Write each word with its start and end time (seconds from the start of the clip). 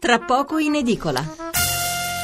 tra 0.00 0.18
poco 0.18 0.56
in 0.56 0.76
edicola. 0.76 1.22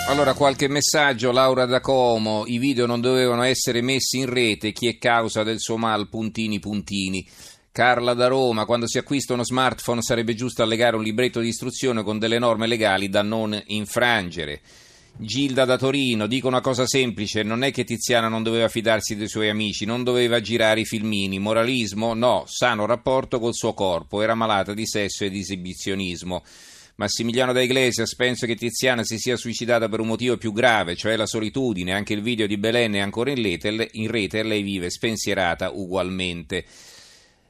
Allora, 0.08 0.32
qualche 0.32 0.66
messaggio, 0.66 1.30
Laura 1.30 1.66
da 1.66 1.80
Como, 1.80 2.44
i 2.46 2.56
video 2.56 2.86
non 2.86 3.02
dovevano 3.02 3.42
essere 3.42 3.82
messi 3.82 4.16
in 4.18 4.30
rete, 4.30 4.72
chi 4.72 4.88
è 4.88 4.96
causa 4.96 5.42
del 5.42 5.60
suo 5.60 5.76
mal, 5.76 6.08
puntini 6.08 6.58
puntini. 6.58 7.28
Carla 7.70 8.14
da 8.14 8.28
Roma, 8.28 8.64
quando 8.64 8.88
si 8.88 8.96
acquista 8.96 9.34
uno 9.34 9.44
smartphone 9.44 10.00
sarebbe 10.00 10.34
giusto 10.34 10.62
allegare 10.62 10.96
un 10.96 11.02
libretto 11.02 11.40
di 11.40 11.48
istruzione 11.48 12.02
con 12.02 12.18
delle 12.18 12.38
norme 12.38 12.66
legali 12.66 13.10
da 13.10 13.20
non 13.20 13.62
infrangere. 13.66 14.62
Gilda 15.18 15.66
da 15.66 15.76
Torino, 15.76 16.26
dico 16.26 16.48
una 16.48 16.62
cosa 16.62 16.86
semplice, 16.86 17.42
non 17.42 17.62
è 17.62 17.72
che 17.72 17.84
Tiziana 17.84 18.28
non 18.28 18.42
doveva 18.42 18.68
fidarsi 18.68 19.16
dei 19.16 19.28
suoi 19.28 19.50
amici, 19.50 19.84
non 19.84 20.02
doveva 20.02 20.40
girare 20.40 20.80
i 20.80 20.86
filmini, 20.86 21.38
moralismo? 21.38 22.14
No, 22.14 22.44
sano 22.46 22.86
rapporto 22.86 23.38
col 23.38 23.54
suo 23.54 23.74
corpo, 23.74 24.22
era 24.22 24.34
malata 24.34 24.72
di 24.72 24.86
sesso 24.86 25.24
e 25.24 25.30
di 25.30 25.40
esibizionismo. 25.40 26.42
Massimiliano 26.96 27.52
da 27.52 27.60
Iglesias, 27.60 28.14
penso 28.14 28.46
che 28.46 28.54
Tiziana 28.54 29.04
si 29.04 29.18
sia 29.18 29.36
suicidata 29.36 29.86
per 29.86 30.00
un 30.00 30.06
motivo 30.06 30.38
più 30.38 30.50
grave, 30.52 30.96
cioè 30.96 31.14
la 31.16 31.26
solitudine, 31.26 31.92
anche 31.92 32.14
il 32.14 32.22
video 32.22 32.46
di 32.46 32.56
Belen 32.56 32.94
è 32.94 33.00
ancora 33.00 33.30
in 33.30 33.42
rete, 33.42 33.90
in 33.92 34.10
rete 34.10 34.38
e 34.38 34.42
lei 34.42 34.62
vive 34.62 34.88
spensierata 34.88 35.72
ugualmente. 35.72 36.64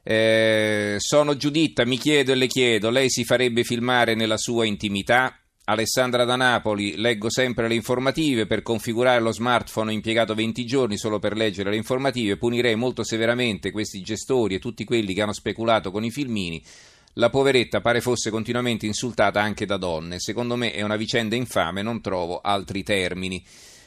Eh, 0.03 0.95
sono 0.99 1.37
Giuditta, 1.37 1.85
mi 1.85 1.97
chiedo 1.97 2.33
e 2.33 2.35
le 2.35 2.47
chiedo, 2.47 2.89
lei 2.89 3.09
si 3.09 3.23
farebbe 3.23 3.63
filmare 3.63 4.15
nella 4.15 4.37
sua 4.37 4.65
intimità? 4.65 5.39
Alessandra 5.63 6.25
da 6.25 6.35
Napoli, 6.35 6.97
leggo 6.97 7.29
sempre 7.29 7.69
le 7.69 7.75
informative, 7.75 8.47
per 8.47 8.61
configurare 8.61 9.21
lo 9.21 9.31
smartphone 9.31 9.91
ho 9.91 9.93
impiegato 9.93 10.33
20 10.33 10.65
giorni 10.65 10.97
solo 10.97 11.19
per 11.19 11.37
leggere 11.37 11.69
le 11.69 11.77
informative, 11.77 12.35
punirei 12.35 12.75
molto 12.75 13.03
severamente 13.03 13.71
questi 13.71 14.01
gestori 14.01 14.55
e 14.55 14.59
tutti 14.59 14.83
quelli 14.83 15.13
che 15.13 15.21
hanno 15.21 15.33
speculato 15.33 15.89
con 15.89 16.03
i 16.03 16.11
filmini. 16.11 16.61
La 17.17 17.31
poveretta 17.31 17.81
pare 17.81 17.99
fosse 17.99 18.29
continuamente 18.29 18.85
insultata 18.85 19.41
anche 19.41 19.65
da 19.65 19.77
donne, 19.77 20.19
secondo 20.19 20.55
me 20.55 20.71
è 20.71 20.83
una 20.83 20.97
vicenda 20.97 21.35
infame, 21.35 21.81
non 21.81 21.99
trovo 21.99 22.41
altri 22.41 22.83
termini. 22.83 23.43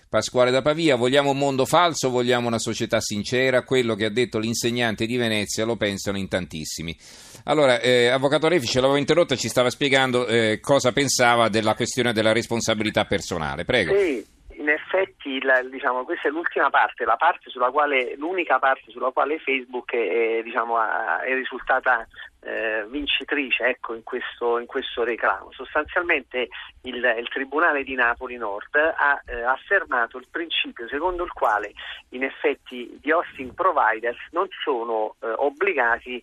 Pasquale 0.09 0.51
da 0.51 0.63
Pavia, 0.63 0.97
vogliamo 0.97 1.31
un 1.31 1.39
mondo 1.39 1.65
falso 1.65 2.11
vogliamo 2.11 2.49
una 2.49 2.59
società 2.59 3.01
sincera? 3.01 3.63
Quello 3.63 3.95
che 3.95 4.07
ha 4.07 4.11
detto 4.11 4.41
l'insegnante 4.41 5.07
di 5.07 5.17
Venezia 5.17 5.65
lo 5.65 5.77
pensano 5.77 6.19
in 6.19 6.27
tantissimi. 6.27 6.99
Allora, 7.45 7.79
eh, 7.79 8.09
Avvocato 8.09 8.49
Refice, 8.49 8.81
l'avevo 8.81 8.99
interrotta 8.99 9.37
ci 9.37 9.49
stava 9.49 9.71
spiegando 9.71 10.27
eh, 10.27 10.59
cosa 10.61 10.91
pensava 10.91 11.49
della 11.49 11.77
questione 11.77 12.13
della 12.13 12.33
responsabilità 12.33 13.05
personale. 13.05 13.65
Prego. 13.65 13.97
Sì, 13.97 14.27
in 14.59 14.69
effetti 14.69 15.10
la, 15.43 15.63
diciamo, 15.63 16.05
questa 16.05 16.29
è 16.29 16.31
l'ultima 16.31 16.71
parte, 16.71 17.05
parte 17.17 17.51
quale, 17.71 18.15
l'unica 18.17 18.59
parte 18.59 18.91
sulla 18.91 19.11
quale 19.11 19.39
Facebook 19.39 19.93
è, 19.93 20.41
diciamo, 20.43 20.77
è 21.21 21.35
risultata 21.35 22.07
eh, 22.43 22.87
vincitrice 22.89 23.65
ecco, 23.65 23.95
in, 23.95 24.03
questo, 24.03 24.59
in, 24.59 24.67
questo, 24.67 25.05
reclamo. 25.05 25.53
Sostanzialmente 25.53 26.49
il, 26.83 26.97
il 26.97 27.29
Tribunale 27.29 27.85
di 27.85 27.95
Napoli 27.95 28.37
Nord 28.37 28.75
ha 28.75 29.21
eh, 29.27 29.43
affermato 29.43 30.19
il 30.19 30.27
principio 30.31 30.89
secondo 30.89 31.25
il 31.25 31.33
quale 31.33 31.73
in 32.11 32.25
effetti 32.25 32.99
gli 33.03 33.11
hosting 33.11 33.53
providers 33.53 34.19
non 34.31 34.49
sono 34.63 35.17
eh, 35.21 35.29
obbligati 35.37 36.21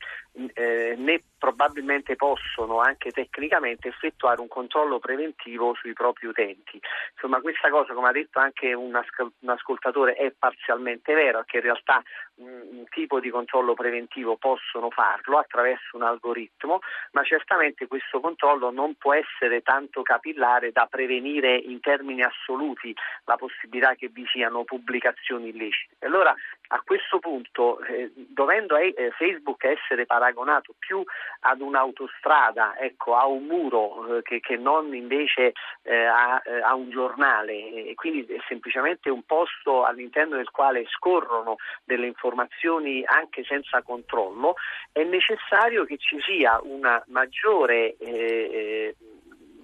eh, 0.53 0.95
né 0.97 1.21
probabilmente 1.38 2.16
possono 2.16 2.80
anche 2.80 3.11
tecnicamente 3.11 3.88
effettuare 3.88 4.41
un 4.41 4.47
controllo 4.47 4.99
preventivo 4.99 5.73
sui 5.75 5.94
propri 5.94 6.27
utenti. 6.27 6.79
Insomma, 7.13 7.41
questa 7.41 7.69
cosa, 7.69 7.94
come 7.94 8.09
ha 8.09 8.11
detto 8.11 8.39
anche 8.39 8.73
un, 8.73 8.95
ascol- 8.95 9.31
un 9.39 9.49
ascoltatore, 9.49 10.13
è 10.13 10.31
parzialmente 10.38 11.13
vero, 11.13 11.44
che 11.45 11.57
in 11.57 11.63
realtà 11.63 12.02
un, 12.38 12.85
tipo 12.89 13.19
di 13.19 13.30
controllo 13.30 13.73
preventivo 13.73 14.38
possono 14.38 14.89
farlo 14.89 15.38
attraverso 15.38 15.95
un 15.95 16.03
algoritmo, 16.03 16.79
ma 17.11 17.23
certamente 17.23 17.88
questo 17.88 18.19
controllo 18.19 18.71
non 18.71 18.95
può 18.95 19.13
essere 19.13 19.61
tanto 19.61 20.02
capillare 20.02 20.71
da 20.71 20.88
prevenire 20.89 21.55
in 21.55 21.79
termini 21.79 22.23
assoluti 22.23 22.94
la 23.25 23.35
possibilità 23.35 23.95
che 23.95 24.07
vi 24.07 24.25
siano 24.27 24.63
pubblicazioni 24.63 25.49
illecite. 25.49 26.05
Allora, 26.05 26.34
a 26.69 26.81
questo 26.84 27.19
punto, 27.19 27.79
eh, 27.81 28.12
dovendo 28.13 28.75
eh, 28.75 28.94
Facebook 29.17 29.63
essere 29.66 30.06
paragonato 30.06 30.73
più 30.78 31.03
ad 31.41 31.62
un'autostrada, 31.62 32.78
ecco, 32.78 33.16
a 33.16 33.25
un 33.25 33.45
muro 33.45 34.17
eh, 34.17 34.22
che, 34.22 34.39
che, 34.39 34.57
non 34.57 34.94
invece 34.94 35.53
eh, 35.83 36.06
a, 36.06 36.41
eh, 36.44 36.62
a, 36.62 36.75
un 36.75 36.89
giornale, 36.89 37.53
e 37.88 37.94
quindi 37.95 38.25
è 38.33 38.39
semplicemente 38.47 39.09
un 39.09 39.23
posto 39.23 39.85
all'interno 39.85 40.35
del 40.35 40.50
quale 40.50 40.85
scorrono 40.88 41.56
delle 41.83 42.07
informazioni 42.07 42.26
anche 43.05 43.43
senza 43.43 43.81
controllo, 43.81 44.55
è 44.91 45.03
necessario 45.03 45.85
che 45.85 45.97
ci 45.97 46.19
sia 46.21 46.59
una 46.63 47.03
maggiore 47.07 47.95
eh, 47.97 48.95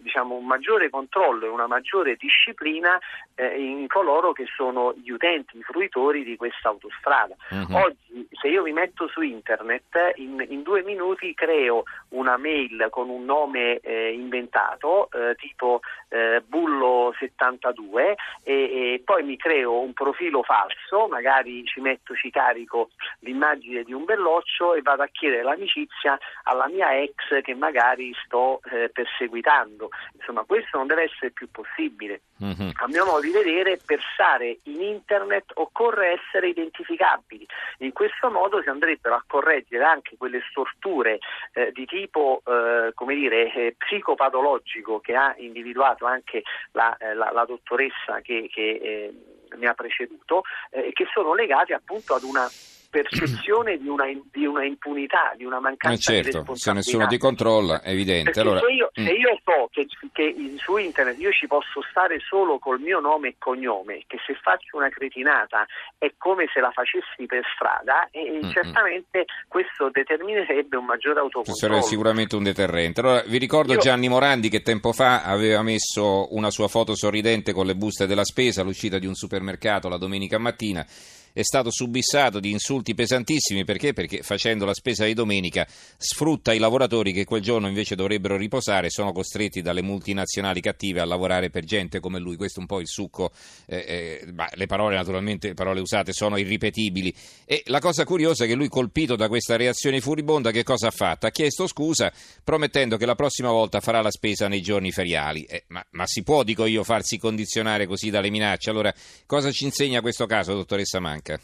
diciamo, 0.04 0.36
un 0.36 0.46
maggiore 0.46 0.90
controllo 0.90 1.46
e 1.46 1.50
una 1.50 1.66
maggiore 1.66 2.16
disciplina 2.16 3.00
eh, 3.36 3.60
in 3.60 3.88
coloro 3.88 4.34
che 4.34 4.46
sono 4.56 4.94
gli 4.94 5.10
utenti, 5.10 5.58
i 5.58 5.64
fruitori 5.64 6.24
di 6.24 6.36
questa 6.36 6.70
autostrada. 6.70 7.36
Uh-huh. 7.50 7.78
Oggi 7.78 8.28
se 8.32 8.48
io 8.48 8.64
mi 8.64 8.74
metto 8.74 9.08
su 9.08 9.22
internet 9.22 10.14
in, 10.16 10.46
in, 10.50 10.62
due 10.62 10.84
minuti 10.84 11.34
creo 11.34 11.84
una 12.10 12.38
mail 12.38 12.88
con 12.90 13.10
un 13.10 13.26
nome 13.26 13.80
eh, 13.80 14.14
inventato 14.14 15.10
eh, 15.12 15.36
tipo 15.36 15.80
eh, 16.10 16.44
Bullo72 16.48 18.14
e, 18.44 18.54
e, 18.54 19.02
poi 19.04 19.24
mi 19.24 19.38
creo 19.38 19.80
un 19.80 19.94
profilo 19.94 20.44
falso, 20.44 21.08
magari 21.08 21.66
ci 21.66 21.80
metto, 21.80 22.14
ci 22.16 22.30
carico 22.30 22.90
l'immagine 23.20 23.84
di 23.84 23.94
un 23.94 24.04
belloccio 24.04 24.76
e 24.76 24.82
vado 24.82 25.04
a 25.04 25.08
chiedere 25.08 25.44
l'amicizia 25.44 26.18
alla 26.44 26.68
mia 26.68 27.00
ex 27.00 27.42
che 27.42 27.56
magari 27.56 28.14
sto 28.26 28.60
eh, 28.72 28.90
perseguitando. 28.90 29.90
Insomma, 30.14 30.44
questo 30.44 30.78
non 30.78 30.88
deve 30.88 31.04
essere 31.04 31.32
più 31.32 31.50
possibile. 31.50 32.22
Mm-hmm. 32.44 32.70
A 32.76 32.88
mio 32.88 33.06
modo 33.06 33.22
di 33.22 33.32
vedere, 33.32 33.80
per 33.84 34.00
stare 34.14 34.60
in 34.64 34.82
internet 34.82 35.52
occorre 35.56 36.20
essere 36.20 36.50
identificabili. 36.50 37.46
In 37.80 37.94
questo 37.94 38.30
modo 38.30 38.62
si 38.62 38.70
andrebbero 38.70 39.16
a 39.16 39.24
correggere 39.26 39.84
anche 39.84 40.16
quelle 40.18 40.42
storture 40.50 41.20
eh, 41.54 41.72
di 41.72 41.86
tipo 41.86 42.42
eh, 42.46 42.92
come 42.94 43.16
dire, 43.16 43.54
eh, 43.54 43.76
psicopatologico 43.78 45.00
che 45.00 45.16
ha 45.16 45.34
individuato 45.38 46.06
anche 46.06 46.44
la, 46.72 46.96
eh, 46.98 47.14
la, 47.14 47.32
la 47.32 47.46
dottoressa 47.46 48.22
che, 48.22 48.50
che 48.52 48.70
eh, 48.82 49.14
mi 49.56 49.66
ha 49.66 49.74
preceduto, 49.74 50.44
eh, 50.72 50.92
che 50.94 51.06
sono 51.12 51.34
legate 51.34 51.74
appunto 51.74 52.16
ad 52.16 52.24
una 52.24 52.48
percezione 52.94 53.80
di 53.80 53.88
una, 53.88 54.06
di 54.32 54.46
una, 54.46 54.64
impunità, 54.64 55.34
di 55.36 55.46
una 55.46 55.60
mancanza 55.60 56.12
eh 56.12 56.22
certo, 56.22 56.30
di 56.30 56.36
responsabilità. 56.38 56.82
Se 56.82 56.92
nessuno 56.92 57.08
ti 57.08 57.18
controlla, 57.18 57.82
è 57.82 57.90
evidente. 57.90 58.40
Allora, 58.40 58.60
se, 58.60 58.72
io, 58.72 58.92
mm. 59.02 59.04
se, 59.04 59.12
io, 59.12 59.42
so 59.44 59.70
che, 59.72 59.88
che, 60.12 60.56
su 60.58 60.78
internet 60.78 61.20
io 61.20 61.32
ci 61.32 61.48
posso 61.48 61.82
stare 61.90 62.20
solo 62.20 62.60
col 62.60 62.80
mio 62.80 63.00
nome 63.00 63.30
e 63.30 63.36
cognome, 63.40 64.04
che 64.06 64.20
se 64.28 64.38
faccio 64.40 64.78
una 64.78 64.90
cretinata 64.90 65.66
è 65.98 66.14
come 66.20 66.46
se 66.54 66.60
la 66.60 66.70
facessi 66.70 67.26
per 67.26 67.42
strada, 67.56 68.08
e 68.12 68.30
mm, 68.30 68.46
mm. 68.46 68.52
certamente 68.52 69.26
questo 69.48 69.90
determinerebbe 69.92 70.78
un 70.78 70.86
maggiore 70.86 71.20
autocontrollo. 71.20 71.58
Sarebbe 71.58 71.82
sicuramente 71.82 72.36
un 72.36 72.44
deterrente. 72.44 73.00
Allora, 73.00 73.24
vi 73.26 73.40
ricordo 73.40 73.74
io... 73.74 73.80
Gianni 73.80 74.08
Morandi 74.08 74.50
che 74.50 74.62
tempo 74.62 74.94
fa 74.94 75.24
aveva 75.24 75.64
messo 75.64 76.32
una 76.36 76.52
sua 76.52 76.68
foto 76.68 76.96
sorridente 76.96 77.54
con 77.54 77.66
le 77.66 77.74
buste 77.74 78.06
della 78.06 78.24
spesa 78.24 78.62
all'uscita 78.62 79.00
di 79.00 79.08
un 79.08 79.16
supermercato 79.16 79.90
la 79.90 79.98
domenica 79.98 80.38
mattina 80.38 80.86
è 81.34 81.42
stato 81.42 81.72
subissato 81.72 82.40
di 82.40 82.52
insulti 82.52 82.94
pesantissimi 82.94 83.66
perché? 83.66 83.92
Perché 83.92 84.22
facendo 84.22 84.66
la 84.66 84.74
spesa 84.76 85.06
di 85.06 85.16
domenica 85.16 85.68
sfrutta 85.98 86.54
i 86.54 86.60
lavoratori 86.60 87.12
che 87.12 87.26
quel 87.26 87.42
giorno 87.42 87.68
invece 87.68 87.96
dovrebbero 87.96 88.38
riposare 88.38 88.88
e 88.88 88.90
sono 88.92 89.12
costretti 89.12 89.64
dalle 89.64 89.82
multinazionali 89.82 90.62
cattive 90.62 91.00
a 91.00 91.06
lavorare 91.06 91.50
per 91.50 91.64
gente 91.64 92.00
come 92.00 92.20
lui. 92.20 92.36
Questo 92.36 92.60
è 92.60 92.62
un 92.62 92.68
po' 92.68 92.80
il 92.80 92.88
succo. 92.88 93.32
Eh, 93.66 93.78
eh, 93.78 94.34
le 94.54 94.66
parole, 94.68 94.96
naturalmente, 94.96 95.48
le 95.48 95.54
parole 95.56 95.80
usate 95.82 96.14
sono 96.14 96.38
irripetibili. 96.38 97.14
E 97.46 97.64
la 97.66 97.80
cosa 97.80 98.04
curiosa 98.04 98.44
è 98.44 98.48
che 98.48 98.54
lui, 98.54 98.68
colpito 98.68 99.16
da 99.16 99.28
questa 99.28 99.56
reazione 99.56 100.02
furibonda, 100.02 100.52
che 100.52 100.64
cosa 100.64 100.88
ha 100.88 100.92
fatto? 100.92 101.26
Ha 101.26 101.32
chiesto 101.32 101.66
scusa 101.66 102.14
promettendo 102.44 102.96
che 102.98 103.08
la 103.08 103.16
prossima 103.16 103.50
volta 103.50 103.80
farà 103.80 104.02
la 104.02 104.12
spesa 104.12 104.48
nei 104.48 104.62
giorni 104.62 104.92
feriali. 104.92 105.44
Eh, 105.46 105.64
ma, 105.70 105.84
ma 105.92 106.06
si 106.06 106.22
può, 106.22 106.44
dico 106.44 106.66
io, 106.66 106.84
farsi 106.84 107.18
condizionare 107.18 107.88
così 107.88 108.12
dalle 108.12 108.30
minacce? 108.30 108.70
Allora, 108.70 108.94
cosa 109.26 109.52
ci 109.52 109.64
insegna 109.64 110.02
questo 110.02 110.28
caso, 110.28 110.54
dottoressa 110.54 111.00
Manca? 111.00 111.23
Bianca? 111.24 111.40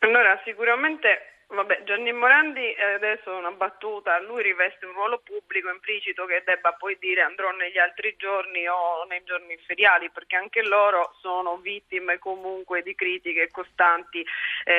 Allora, 0.00 0.40
sicuramente 0.44 1.26
Vabbè, 1.50 1.82
Gianni 1.82 2.12
Morandi 2.12 2.72
eh, 2.74 2.92
adesso 2.92 3.34
una 3.34 3.50
battuta, 3.50 4.20
lui 4.20 4.40
riveste 4.40 4.86
un 4.86 4.92
ruolo 4.92 5.18
pubblico 5.18 5.68
implicito 5.68 6.24
che 6.24 6.44
debba 6.46 6.74
poi 6.74 6.96
dire 7.00 7.22
andrò 7.22 7.50
negli 7.50 7.76
altri 7.76 8.14
giorni 8.16 8.68
o 8.68 9.04
nei 9.08 9.24
giorni 9.24 9.56
feriali, 9.66 10.10
perché 10.10 10.36
anche 10.36 10.62
loro 10.62 11.16
sono 11.20 11.56
vittime 11.56 12.20
comunque 12.20 12.82
di 12.82 12.94
critiche 12.94 13.50
costanti 13.50 14.24
eh, 14.64 14.72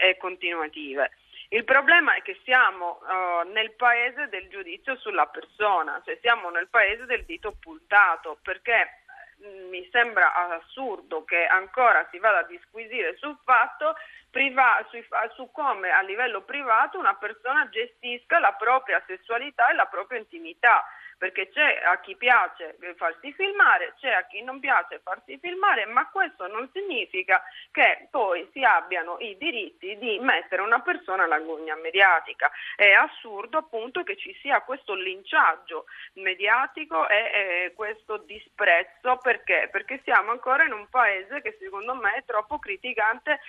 eh, 0.00 0.08
e 0.08 0.16
continuative. 0.16 1.12
Il 1.50 1.62
problema 1.62 2.16
è 2.16 2.22
che 2.22 2.36
siamo 2.42 2.98
uh, 3.00 3.48
nel 3.52 3.72
paese 3.72 4.28
del 4.28 4.48
giudizio 4.48 4.96
sulla 4.96 5.26
persona, 5.26 6.02
cioè 6.04 6.18
siamo 6.20 6.50
nel 6.50 6.68
paese 6.68 7.06
del 7.06 7.24
dito 7.24 7.54
puntato, 7.58 8.38
perché 8.42 8.97
mi 9.70 9.86
sembra 9.90 10.34
assurdo 10.34 11.24
che 11.24 11.44
ancora 11.44 12.06
si 12.10 12.18
vada 12.18 12.40
a 12.40 12.46
disquisire 12.46 13.16
sul 13.16 13.36
fatto 13.44 13.94
priva- 14.30 14.86
su, 14.90 14.98
su, 15.34 15.50
come 15.52 15.90
a 15.90 16.00
livello 16.02 16.42
privato 16.42 16.98
una 16.98 17.14
persona 17.14 17.68
gestisca 17.68 18.38
la 18.38 18.52
propria 18.52 19.02
sessualità 19.06 19.68
e 19.70 19.74
la 19.74 19.86
propria 19.86 20.18
intimità 20.18 20.84
perché 21.18 21.50
c'è 21.50 21.82
a 21.84 21.98
chi 22.00 22.16
piace 22.16 22.76
farsi 22.96 23.32
filmare, 23.32 23.94
c'è 23.98 24.10
a 24.10 24.24
chi 24.26 24.42
non 24.42 24.60
piace 24.60 25.00
farsi 25.02 25.36
filmare, 25.38 25.84
ma 25.86 26.08
questo 26.08 26.46
non 26.46 26.70
significa 26.72 27.42
che 27.72 28.06
poi 28.10 28.48
si 28.52 28.62
abbiano 28.62 29.18
i 29.18 29.36
diritti 29.36 29.98
di 29.98 30.18
mettere 30.20 30.62
una 30.62 30.80
persona 30.80 31.24
alla 31.24 31.40
gogna 31.40 31.74
mediatica. 31.74 32.50
È 32.76 32.92
assurdo 32.92 33.58
appunto 33.58 34.04
che 34.04 34.16
ci 34.16 34.34
sia 34.40 34.62
questo 34.62 34.94
linciaggio 34.94 35.86
mediatico 36.14 37.08
e, 37.08 37.16
e 37.16 37.72
questo 37.74 38.18
disprezzo 38.18 39.16
perché? 39.16 39.68
Perché 39.72 40.00
siamo 40.04 40.30
ancora 40.30 40.64
in 40.64 40.72
un 40.72 40.88
paese 40.88 41.42
che 41.42 41.56
secondo 41.58 41.96
me 41.96 42.14
è 42.14 42.24
troppo 42.24 42.60
criticante 42.60 43.40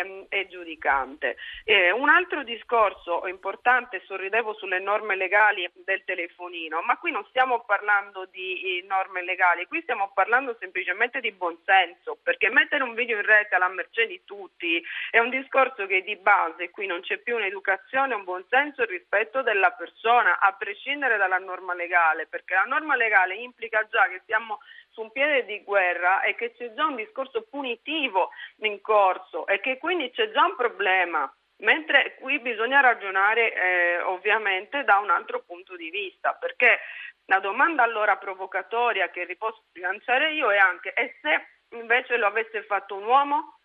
e, 0.00 0.26
e 0.28 0.48
giudicante. 0.48 1.36
E 1.64 1.90
un 1.90 2.08
altro 2.08 2.42
discorso 2.42 3.26
importante, 3.26 4.02
sorridevo 4.04 4.54
sulle 4.54 4.78
norme 4.78 5.16
legali 5.16 5.68
del 5.84 6.04
telefonino, 6.04 6.82
ma 6.82 6.96
qui 6.98 7.10
non 7.10 7.24
stiamo 7.28 7.64
parlando 7.64 8.26
di 8.26 8.82
norme 8.86 9.22
legali, 9.22 9.66
qui 9.66 9.80
stiamo 9.82 10.10
parlando 10.14 10.56
semplicemente 10.58 11.20
di 11.20 11.32
buonsenso, 11.32 12.18
perché 12.22 12.50
mettere 12.50 12.82
un 12.82 12.94
video 12.94 13.16
in 13.16 13.24
rete 13.24 13.54
alla 13.54 13.68
mercé 13.68 14.06
di 14.06 14.22
tutti 14.24 14.82
è 15.10 15.18
un 15.18 15.30
discorso 15.30 15.86
che 15.86 16.02
di 16.02 16.16
base 16.16 16.70
qui 16.70 16.86
non 16.86 17.00
c'è 17.00 17.18
più 17.18 17.36
un'educazione, 17.36 18.14
un 18.14 18.24
buonsenso 18.24 18.82
e 18.82 18.86
rispetto 18.86 19.42
della 19.42 19.70
persona, 19.72 20.38
a 20.38 20.52
prescindere 20.52 21.16
dalla 21.16 21.38
norma 21.38 21.74
legale, 21.74 22.26
perché 22.26 22.54
la 22.54 22.64
norma 22.64 22.96
legale 22.96 23.34
implica 23.34 23.86
già 23.90 24.08
che 24.08 24.22
siamo 24.26 24.58
su 24.94 25.02
un 25.02 25.12
piede 25.12 25.44
di 25.44 25.62
guerra 25.64 26.22
e 26.22 26.34
che 26.36 26.54
c'è 26.54 26.72
già 26.72 26.86
un 26.86 26.94
discorso 26.94 27.42
punitivo 27.42 28.30
in 28.58 28.80
corso 28.80 29.46
e 29.46 29.60
che 29.60 29.76
quindi 29.78 30.10
c'è 30.12 30.30
già 30.30 30.44
un 30.44 30.56
problema. 30.56 31.30
Mentre 31.58 32.16
qui 32.20 32.38
bisogna 32.40 32.80
ragionare 32.80 33.52
eh, 33.52 34.00
ovviamente 34.02 34.84
da 34.84 34.98
un 34.98 35.10
altro 35.10 35.42
punto 35.42 35.76
di 35.76 35.90
vista, 35.90 36.34
perché 36.34 36.80
la 37.26 37.38
domanda 37.40 37.82
allora 37.82 38.16
provocatoria 38.16 39.10
che 39.10 39.34
posso 39.36 39.64
lanciare 39.74 40.32
io 40.32 40.50
è 40.50 40.58
anche 40.58 40.92
e 40.92 41.16
se 41.20 41.76
invece 41.76 42.16
lo 42.16 42.26
avesse 42.26 42.62
fatto 42.62 42.96
un 42.96 43.04
uomo? 43.04 43.58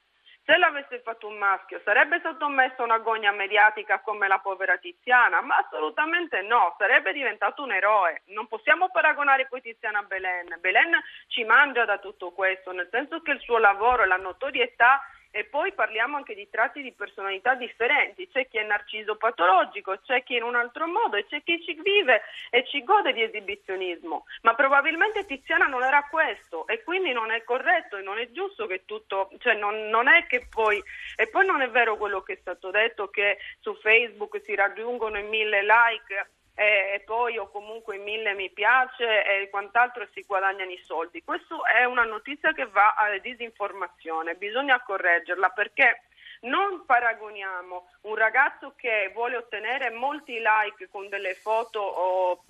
Se 0.50 0.58
l'avesse 0.58 1.02
fatto 1.02 1.28
un 1.28 1.38
maschio, 1.38 1.80
sarebbe 1.86 2.22
sottomesso 2.24 2.82
a 2.82 2.86
un'agonia 2.86 3.32
mediatica 3.32 4.00
come 4.00 4.28
la 4.28 4.40
povera 4.40 4.78
Tiziana? 4.78 5.42
Ma 5.42 5.58
assolutamente 5.58 6.42
no, 6.42 6.74
sarebbe 6.80 7.14
diventato 7.14 7.62
un 7.62 7.72
eroe. 7.72 8.24
Non 8.30 8.48
possiamo 8.48 8.90
paragonare 8.90 9.46
poi 9.46 9.62
Tiziana 9.62 10.00
a 10.00 10.02
Belen. 10.02 10.58
Belen 10.60 11.00
ci 11.28 11.44
mangia 11.44 11.86
da 11.86 12.00
tutto 12.00 12.32
questo, 12.32 12.72
nel 12.72 12.88
senso 12.90 13.22
che 13.22 13.30
il 13.30 13.40
suo 13.42 13.60
lavoro 13.60 14.02
e 14.02 14.08
la 14.08 14.18
notorietà 14.18 15.00
e 15.32 15.46
poi 15.46 15.74
parliamo 15.74 16.18
anche 16.18 16.34
di 16.34 16.50
tratti 16.50 16.82
di 16.82 16.92
personalità 16.92 17.56
differenti, 17.56 18.28
c'è 18.30 18.48
chi 18.48 18.58
è 18.58 18.64
narciso 18.64 19.16
patologico, 19.16 20.00
c'è 20.04 20.24
chi 20.24 20.36
in 20.36 20.44
un 20.44 20.56
altro 20.56 20.88
modo 20.88 21.18
e 21.18 21.26
c'è 21.28 21.44
chi 21.44 21.64
ci 21.64 21.80
vive 21.82 22.22
e 22.50 22.66
ci 22.66 22.84
gode 22.84 23.14
di 23.14 23.24
esibizionismo, 23.24 24.26
ma 24.42 24.56
probabilmente 24.56 25.26
Tiziana 25.26 25.68
non 25.68 25.84
era 25.84 26.08
questo 26.10 26.66
e 26.68 26.84
quindi 26.84 27.12
non 27.12 27.32
è 27.32 27.44
corretto 27.44 27.98
e 27.98 28.02
non 28.02 28.18
è 28.18 28.32
giusto 28.32 28.66
che 28.66 28.86
tutto, 28.86 29.30
cioè 29.40 29.54
non, 29.56 29.90
non 29.90 30.08
è 30.08 30.26
che 30.28 30.48
poi, 30.50 30.82
e 31.16 31.28
poi 31.28 31.46
non 31.46 31.62
è 31.62 31.70
vero 31.70 31.98
quello 31.98 32.22
che 32.22 32.34
è 32.34 32.38
stato 32.42 32.72
detto 32.72 33.10
che 33.10 33.38
su 33.60 33.76
Facebook 33.76 34.42
si 34.46 34.56
raggiungono 34.56 35.18
i 35.18 35.24
mille 35.24 35.62
like 35.64 36.30
e 36.60 37.02
poi 37.06 37.38
o 37.38 37.50
comunque 37.50 37.98
mille 37.98 38.34
mi 38.34 38.50
piace 38.50 39.24
e 39.24 39.50
quant'altro 39.50 40.06
si 40.14 40.26
guadagnano 40.28 40.70
i 40.70 40.82
soldi. 40.84 41.24
Questa 41.24 41.56
è 41.74 41.86
una 41.86 42.04
notizia 42.04 42.52
che 42.52 42.66
va 42.66 42.96
a 42.96 43.18
disinformazione, 43.18 44.36
bisogna 44.36 44.82
correggerla 44.82 45.50
perché 45.52 46.02
non 46.42 46.86
paragoniamo. 46.86 47.88
Un 48.02 48.16
ragazzo 48.16 48.74
che 48.76 49.12
vuole 49.14 49.38
ottenere 49.38 49.90
molti 49.90 50.40
like 50.40 50.88
con 50.90 51.10
delle 51.10 51.34
foto 51.36 51.80
o 51.80 52.44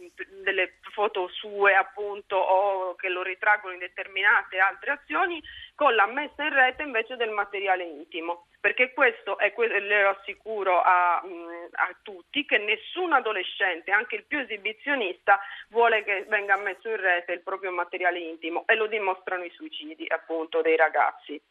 delle 0.44 0.78
foto 0.94 1.28
sue 1.30 1.74
appunto 1.74 2.36
o 2.36 2.96
che 2.96 3.10
lo 3.10 3.24
ritraggono 3.24 3.74
in 3.74 3.80
determinate 3.80 4.60
altre 4.60 4.92
azioni 4.92 5.42
con 5.76 5.96
la 5.96 6.06
messa 6.06 6.44
in 6.44 6.54
rete 6.54 6.84
invece 6.84 7.16
del 7.16 7.32
materiale 7.32 7.84
intimo. 7.84 8.46
Perché 8.60 8.92
questo 8.92 9.38
è 9.38 9.54
le 9.56 10.04
assicuro 10.04 10.82
a, 10.82 11.16
a, 11.16 11.96
tutti 12.02 12.46
che 12.46 12.58
nessun 12.58 13.14
adolescente, 13.14 13.92
anche 13.92 14.16
il 14.16 14.26
più 14.26 14.40
esibizionista, 14.40 15.40
vuole 15.70 16.04
che 16.04 16.26
venga 16.28 16.58
messo 16.58 16.90
in 16.90 16.98
rete 16.98 17.32
il 17.32 17.42
proprio 17.42 17.72
materiale 17.72 18.20
intimo 18.20 18.66
e 18.68 18.76
lo 18.76 18.88
dimostrano 18.88 19.46
i 19.46 19.52
suicidi 19.52 20.06
appunto 20.10 20.62
dei 20.62 20.76
ragazzi 20.76 21.42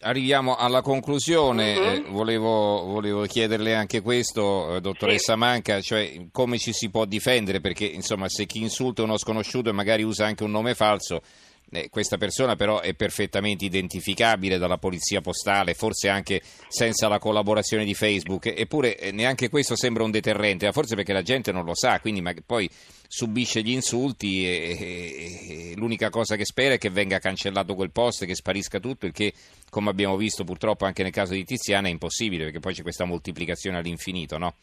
arriviamo 0.00 0.56
alla 0.56 0.82
conclusione, 0.82 1.76
uh-huh. 1.76 1.84
eh, 1.84 2.04
volevo, 2.08 2.84
volevo, 2.84 3.22
chiederle 3.22 3.74
anche 3.74 4.00
questo, 4.00 4.76
eh, 4.76 4.80
dottoressa 4.80 5.32
sì. 5.32 5.38
Manca, 5.38 5.80
cioè 5.80 6.26
come 6.30 6.58
ci 6.58 6.72
si 6.72 6.90
può 6.90 7.04
difendere, 7.04 7.60
perché 7.60 7.84
insomma 7.84 8.28
se 8.28 8.46
chi 8.46 8.60
insulta 8.60 9.02
uno 9.02 9.16
sconosciuto 9.16 9.70
e 9.70 9.72
magari 9.72 10.02
usa 10.02 10.26
anche 10.26 10.44
un 10.44 10.50
nome 10.50 10.74
falso, 10.74 11.22
eh, 11.70 11.88
questa 11.90 12.16
persona 12.16 12.56
però 12.56 12.80
è 12.80 12.94
perfettamente 12.94 13.64
identificabile 13.64 14.58
dalla 14.58 14.78
polizia 14.78 15.20
postale, 15.20 15.74
forse 15.74 16.08
anche 16.08 16.40
senza 16.68 17.08
la 17.08 17.18
collaborazione 17.18 17.84
di 17.84 17.94
Facebook, 17.94 18.46
eppure 18.46 18.98
eh, 18.98 19.10
neanche 19.12 19.48
questo 19.48 19.76
sembra 19.76 20.04
un 20.04 20.10
deterrente, 20.10 20.70
forse 20.72 20.94
perché 20.94 21.12
la 21.12 21.22
gente 21.22 21.52
non 21.52 21.64
lo 21.64 21.74
sa, 21.74 22.00
quindi 22.00 22.22
poi 22.44 22.68
subisce 23.06 23.62
gli 23.62 23.70
insulti 23.70 24.46
e, 24.46 24.76
e, 24.78 25.70
e, 25.70 25.74
l'unica 25.76 26.10
cosa 26.10 26.36
che 26.36 26.44
spera 26.44 26.74
è 26.74 26.78
che 26.78 26.90
venga 26.90 27.18
cancellato 27.18 27.74
quel 27.74 27.90
post, 27.90 28.26
che 28.26 28.34
sparisca 28.34 28.80
tutto, 28.80 29.06
il 29.06 29.12
che 29.12 29.32
come 29.70 29.90
abbiamo 29.90 30.16
visto 30.16 30.44
purtroppo 30.44 30.84
anche 30.84 31.02
nel 31.02 31.12
caso 31.12 31.32
di 31.32 31.44
Tiziana 31.44 31.88
è 31.88 31.90
impossibile 31.90 32.44
perché 32.44 32.60
poi 32.60 32.74
c'è 32.74 32.82
questa 32.82 33.04
moltiplicazione 33.04 33.78
all'infinito, 33.78 34.38
no? 34.38 34.54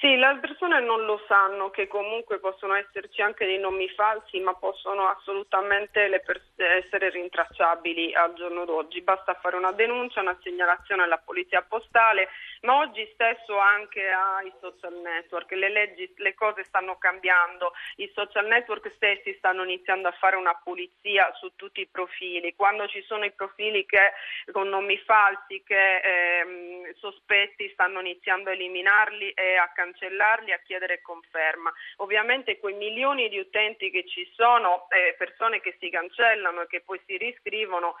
Sì, 0.00 0.14
le 0.14 0.38
persone 0.40 0.80
non 0.80 1.04
lo 1.06 1.20
sanno 1.26 1.70
che 1.70 1.88
comunque 1.88 2.38
possono 2.38 2.74
esserci 2.74 3.20
anche 3.20 3.44
dei 3.44 3.58
nomi 3.58 3.88
falsi, 3.88 4.38
ma 4.38 4.54
possono 4.54 5.08
assolutamente 5.08 6.08
pers- 6.24 6.52
essere 6.56 7.10
rintracciabili 7.10 8.14
al 8.14 8.32
giorno 8.34 8.64
d'oggi. 8.64 9.02
Basta 9.02 9.34
fare 9.34 9.56
una 9.56 9.72
denuncia, 9.72 10.20
una 10.20 10.38
segnalazione 10.40 11.02
alla 11.02 11.18
polizia 11.18 11.62
postale, 11.62 12.28
ma 12.62 12.78
oggi 12.78 13.08
stesso 13.12 13.56
anche 13.58 14.08
ai 14.08 14.52
social 14.60 14.94
network. 14.94 15.50
Le 15.52 15.68
leggi, 15.70 16.12
le 16.16 16.34
cose 16.34 16.64
stanno 16.64 16.96
cambiando, 16.98 17.72
i 17.96 18.10
social 18.14 18.46
network 18.46 18.92
stessi 18.96 19.34
stanno 19.38 19.64
iniziando 19.64 20.08
a 20.08 20.12
fare 20.12 20.36
una 20.36 20.54
pulizia 20.54 21.32
su 21.34 21.52
tutti 21.56 21.80
i 21.80 21.86
profili. 21.86 22.54
Quando 22.54 22.86
ci 22.88 23.02
sono 23.02 23.24
i 23.24 23.32
profili 23.32 23.86
che, 23.86 24.12
con 24.52 24.68
nomi 24.68 24.98
falsi 24.98 25.62
che 25.64 25.96
ehm, 25.98 26.94
sospetti 26.94 27.68
stanno 27.72 28.00
iniziando 28.00 28.50
a 28.50 28.52
eliminarli 28.52 29.30
e 29.30 29.56
a 29.56 29.70
cancellarli, 29.72 30.52
a 30.52 30.60
chiedere 30.64 31.00
conferma. 31.00 31.72
Ovviamente 31.96 32.58
quei 32.58 32.74
milioni 32.74 33.28
di 33.28 33.38
utenti 33.38 33.90
che 33.90 34.06
ci 34.06 34.30
sono, 34.34 34.86
eh, 34.90 35.14
persone 35.16 35.60
che 35.60 35.76
si 35.78 35.90
cancellano 35.90 36.62
e 36.62 36.66
che 36.66 36.80
poi 36.80 37.00
si 37.06 37.16
riscrivono, 37.16 37.96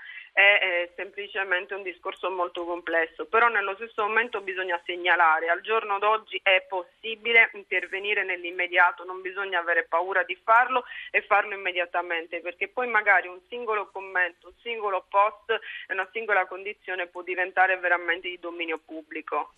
è 0.46 0.90
semplicemente 0.94 1.74
un 1.74 1.82
discorso 1.82 2.30
molto 2.30 2.64
complesso, 2.64 3.26
però 3.26 3.48
nello 3.48 3.74
stesso 3.74 4.02
momento 4.02 4.40
bisogna 4.40 4.80
segnalare, 4.84 5.48
al 5.48 5.60
giorno 5.62 5.98
d'oggi 5.98 6.40
è 6.42 6.64
possibile 6.68 7.50
intervenire 7.54 8.24
nell'immediato, 8.24 9.04
non 9.04 9.20
bisogna 9.20 9.58
avere 9.58 9.86
paura 9.88 10.22
di 10.22 10.38
farlo 10.42 10.84
e 11.10 11.22
farlo 11.22 11.54
immediatamente, 11.54 12.40
perché 12.40 12.68
poi 12.68 12.86
magari 12.88 13.28
un 13.28 13.40
singolo 13.48 13.88
commento, 13.90 14.48
un 14.48 14.54
singolo 14.62 15.04
post 15.08 15.58
una 15.88 16.08
singola 16.12 16.46
condizione 16.46 17.06
può 17.06 17.22
diventare 17.22 17.76
veramente 17.78 18.28
di 18.28 18.38
dominio 18.40 18.78
pubblico. 18.84 19.52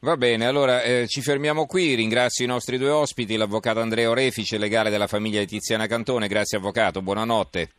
Va 0.00 0.16
bene, 0.16 0.46
allora 0.46 0.82
eh, 0.82 1.06
ci 1.08 1.22
fermiamo 1.22 1.66
qui. 1.66 1.94
Ringrazio 1.94 2.44
i 2.44 2.48
nostri 2.48 2.76
due 2.76 2.90
ospiti, 2.90 3.36
l'avvocato 3.36 3.80
Andrea 3.80 4.10
Orefice, 4.10 4.58
legale 4.58 4.90
della 4.90 5.06
famiglia 5.06 5.40
di 5.40 5.46
Tiziana 5.46 5.86
Cantone. 5.86 6.28
Grazie 6.28 6.58
avvocato, 6.58 7.00
buonanotte. 7.00 7.70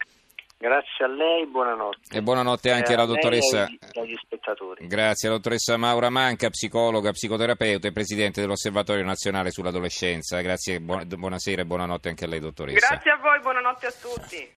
Grazie 0.66 1.06
a 1.06 1.08
lei, 1.08 1.46
buonanotte. 1.46 2.18
E 2.18 2.24
buonanotte 2.24 2.72
anche 2.72 2.96
alla 2.96 3.06
dottoressa. 3.06 3.66
Agli 3.66 4.16
spettatori. 4.20 4.88
Grazie 4.88 5.28
alla 5.28 5.38
dottoressa 5.38 5.78
Maura 5.78 6.10
Manca, 6.10 6.50
psicologa, 6.50 7.12
psicoterapeuta 7.12 7.88
e 7.88 7.92
presidente 7.92 8.42
dell'Osservatorio 8.42 9.04
Nazionale 9.04 9.52
sull'Adolescenza. 9.52 10.42
Grazie, 10.42 10.80
buonasera 10.80 11.62
e 11.62 11.66
buonanotte 11.66 12.10
anche 12.10 12.26
a 12.26 12.28
lei, 12.28 12.40
dottoressa. 12.40 12.88
Grazie 12.88 13.12
a 13.12 13.18
voi, 13.18 13.40
buonanotte 13.42 13.86
a 13.86 13.92
tutti. 13.92 14.54